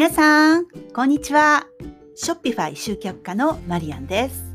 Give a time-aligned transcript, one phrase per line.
[0.00, 1.66] 皆さん、こんにちは。
[2.14, 4.54] Shopify 集客家のマリアンです、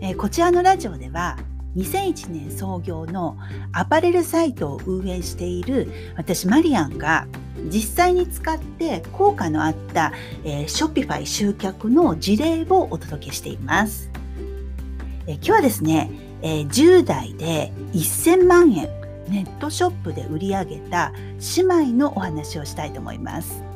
[0.00, 1.38] えー、こちらのラジオでは、
[1.76, 3.38] 2001年創業の
[3.70, 7.28] アパレルサイトを運営している私マリアンが
[7.72, 10.12] 実際に使って効果のあった、
[10.42, 14.10] えー、 Shopify 集客の事例をお届けしています。
[15.28, 16.10] えー、今日はですね、
[16.42, 18.88] えー、10代で1000万円
[19.28, 21.12] ネットショップで売り上げた
[21.56, 23.70] 姉妹のお話をしたいと思います。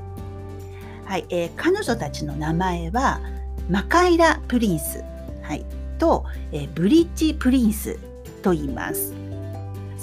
[1.05, 3.21] はい、えー、彼女たちの名前は
[3.69, 5.03] マカイラ・プリンス、
[5.43, 5.65] はい、
[5.99, 7.99] と、えー、ブリッジ・プリンス
[8.43, 9.15] と言います。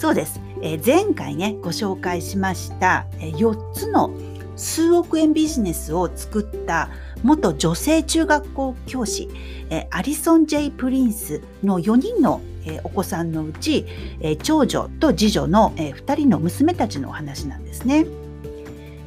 [0.02, 4.12] そうです、えー、前回ねご紹介しました、えー、4つの
[4.56, 6.90] 数億円ビジネスを作った
[7.24, 9.30] 元女性中学校教師、
[9.70, 13.86] えー、アリソン・ジェイ・プリンスの4人の、えー、お子さんのうち、
[14.22, 18.06] えー、長女と次女の、えー、2人の娘たちのお話なんですね。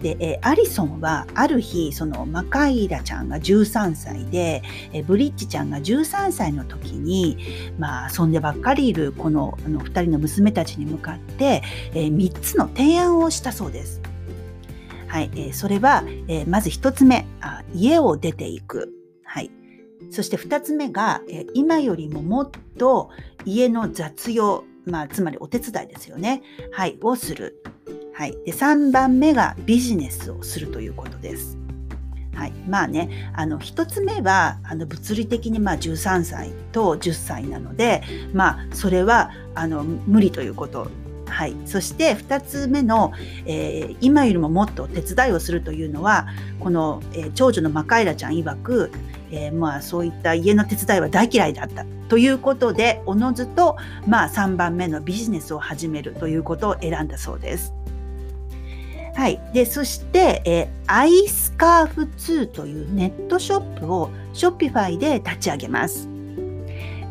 [0.05, 7.39] で、えアリソンはある日そのマカイラちゃんが13歳で、えブリッジちゃんが13歳の時に、
[7.79, 11.63] まあ、遊んでばっかりいるこのあの2人の娘たちに向かって、
[11.95, 14.03] え3つの提案をしたそうです。
[15.09, 18.93] はい、え、それは、え、まず1つ目あ、家を出ていく。
[19.25, 19.51] はい。
[20.11, 23.09] そして2つ目が、え、今よりももっと
[23.47, 26.43] 家の雑用、まあ、つまりお手伝いですよね。
[26.73, 27.63] はい、をする。
[28.15, 31.59] はい、で3番目がビジネスをするということです。
[32.33, 40.89] はい、まあねあの1つ目はあの物理的にまあ13歳と10歳なので、まあ、それはあの無理ということ
[41.27, 43.13] はい、そして2つ目の、
[43.45, 46.29] えー、今よりももっと手伝いをするというのは
[46.61, 48.93] この、えー、長女のマカイラちゃん曰く、
[49.33, 57.75] えー、まあ、そういった家の手伝いは大嫌いだったということでおのずと、まあ、3番目のビジネスを始めるということを選んだそうです。
[59.15, 59.41] はい。
[59.53, 66.09] で、そして、えー、アイスカーフ2というネットショップをショッピファイで立ち上げます。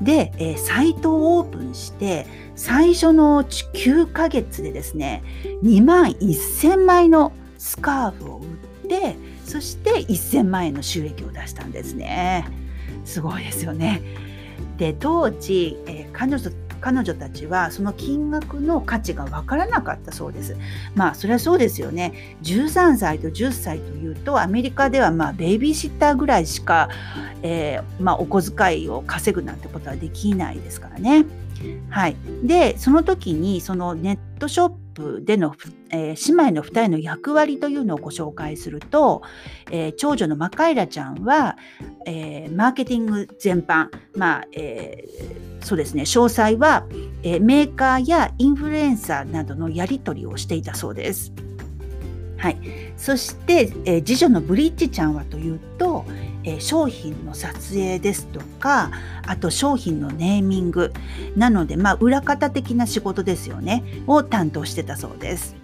[0.02, 5.24] で、えー、サイトをオープンして、最初の9ヶ月でですね、
[5.64, 12.46] 2万1000枚のスカーフを売って、そして1000万円の収益を出したんですね。
[13.06, 14.02] すごいですよね。
[14.78, 16.50] で、当時、えー、彼女
[16.84, 20.58] 彼女たちはその金額の価値が分からなかったそうです。
[20.96, 22.36] まあそれはそうですよね。
[22.44, 26.90] 13歳と10歳というとアメリカではまあベイビーシッターぐらいしか、
[27.42, 31.26] えー、まあ、お小遣いを稼ぐなんてことはできないですからね。
[31.90, 35.56] はい、でその時にそのネットショップでの、
[35.90, 39.22] えー、姉妹の2人の役割というのをご紹介すると、
[39.72, 41.58] えー、長女のマカイラちゃんは、
[42.06, 45.04] えー、マーケティング全般、まあえ
[45.62, 46.86] そうですね詳細は、
[47.24, 51.32] えメーカーやインフルエンサーなどのやり取りをしていたそうです。
[52.38, 52.58] はい、
[52.98, 56.04] そして、え次女のブリッジちゃんはというと、
[56.44, 58.92] え商品の撮影ですとか
[59.26, 60.94] あと商品のネーミング
[61.36, 65.56] なのでまあ裏方的な仕事ですよねを担当してたそうです。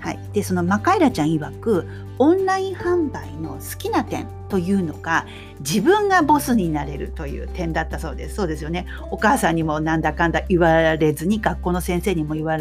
[0.00, 1.86] はい、でそのマカイラちゃん曰く
[2.18, 5.26] オンライン販売の好きな点というのが
[5.60, 8.34] 自分がボスになれるという点だったそうです。
[8.34, 8.86] そうですよね。
[9.10, 12.58] お母さんにもなんだかんだ言われずに学校の先生にも言わ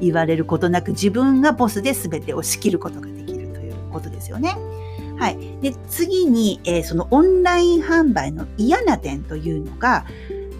[0.00, 4.56] 言われることなく自分がボスで全てを仕切ることができるということですよね。
[5.18, 5.38] はい。
[5.62, 10.04] で、次に、えー、そのオンライン販売の嫌な点というのが、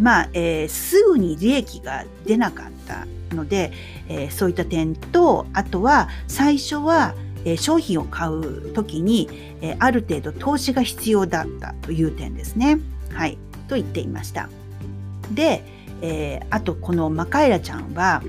[0.01, 3.73] まあ、えー、すぐに利益が出なかったので、
[4.09, 9.29] えー、そういった点と、あとは最初は、え、商品を買うときに、
[9.61, 12.79] え、ある程度投資が必要だったという点ですね。
[13.13, 13.39] はい。
[13.69, 14.49] と言っていました。
[15.33, 15.63] で、
[16.03, 18.23] え、あとこのマカエラちゃんは、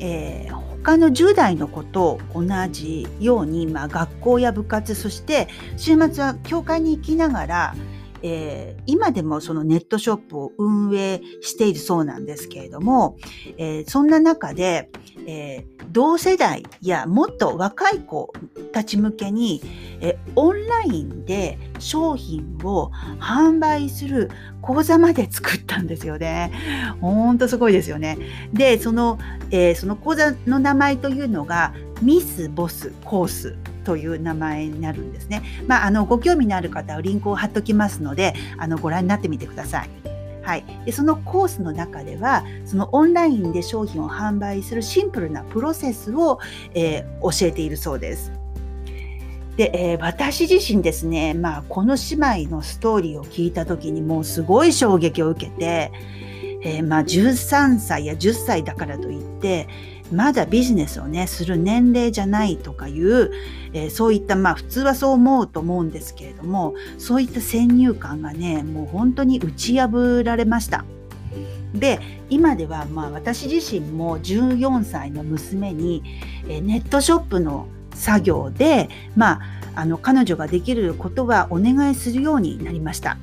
[0.00, 7.74] えー、他の10代の子と同じように、まあ、学校や部活そして週末は教会に行きながら、
[8.22, 13.16] えー、今でもそのネットショップを運営しているそうなんですけれども、
[13.58, 14.88] えー、そんな中で、
[15.26, 18.32] えー、同世代やもっと若い子
[18.72, 19.60] たち向けに、
[20.00, 24.30] えオンラインで商品を販売する
[24.62, 26.52] 講座まで作ったんですよね。
[27.00, 28.18] ほんとすごいですよね。
[28.52, 29.18] で、その、
[29.50, 35.42] えー、その講座の名前というのがミス・ボス・コースという名前になるんですね。
[35.66, 40.15] まあ、あのご興味のある方はリンクを貼っときますのであのご覧になってみてください。
[40.46, 46.38] はい、でそのコースの中ではそのオンラインで商品を販売するシンプルなプロセスを、
[46.72, 48.30] えー、教えているそうです。
[49.56, 55.90] で、えー、私自身ですね、まあ、この姉妹のストーリーを聞いた時にもうすごい衝撃を受けて、
[56.62, 59.66] えー、まあ13歳や10歳だからといって、
[60.12, 63.32] まだビジネスをねする年齢じゃないとかいう、
[63.72, 70.84] えー、そういったまあ普通はそう思うと思うんですけれどもそういった先入観がねもう本当に打ち破られました。
[71.74, 72.00] で
[72.30, 76.02] 今ではまあ私自身も14歳の娘に
[76.46, 79.40] ネットショップの作業で、まあ、
[79.74, 83.16] あの彼女ができることはお願いするようになりました。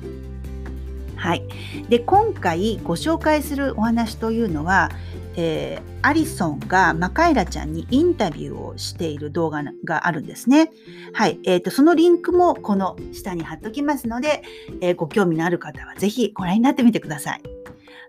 [1.24, 1.42] はい、
[1.88, 4.90] で今回ご紹介するお話というのは、
[5.36, 10.70] えー、アリソンがマカイラちゃんにインタビューをしている動画があるんですね。
[11.14, 14.42] はい、えーと、そのリンクもこの下に貼っときますので、
[14.82, 17.42] えー、ご興味のある方はぜひご覧になってみてください。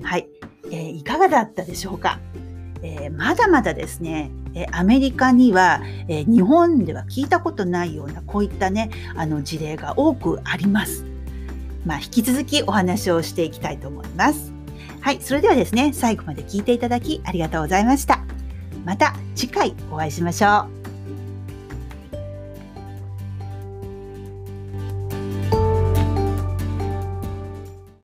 [0.04, 0.28] はい、
[0.66, 2.20] えー、いかがだったでしょうか、
[2.82, 11.15] えー、まだまだですね、えアメリカには、え日本では聞いたことないようなこういったねあの事例が多くあります。
[11.86, 14.52] まあ、引き続きお話をしていきたいと思います。
[15.02, 18.20] はい、それではですね、最後まで聞いていただきありがとうございました。
[18.84, 20.75] また次回お会いしましょう。